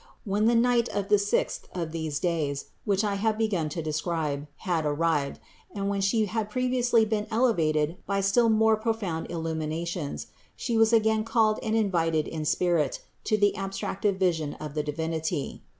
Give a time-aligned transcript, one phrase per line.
[0.25, 4.47] When the night of the sixth of these days, which I have begun to describe,
[4.65, 5.39] had arrived,
[5.75, 10.25] and when She had previously been elevated by still more profound illuminations,
[10.55, 15.61] She was again called and invited in spirit to the abstractive vision of the Divinity.